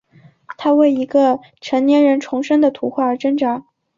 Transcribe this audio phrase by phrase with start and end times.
[0.57, 3.65] 他为一个成年人重生的图画而挣扎。